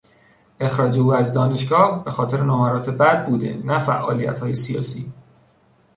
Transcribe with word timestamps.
اخراج 0.59 0.97
او 0.99 1.13
از 1.13 1.33
دانشگاه 1.33 2.03
به 2.05 2.11
خاطر 2.11 2.43
نمرات 2.43 2.89
بد 2.89 3.25
بوده 3.25 3.61
نه 3.63 3.79
فعالیتهای 3.79 4.55
سیاسی. 4.55 5.11